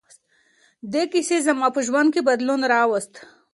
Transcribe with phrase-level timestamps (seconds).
[0.91, 3.13] دې کیسې زما په ژوند کې بدلون راوست.